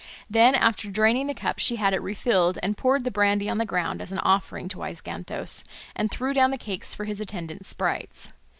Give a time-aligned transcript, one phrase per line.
[0.27, 3.67] Then, after draining the cup, she had it refilled, and poured the brandy on the
[3.67, 5.63] ground as an offering to Waizganthos,
[5.95, 8.33] and threw down the cakes for his attendant sprites.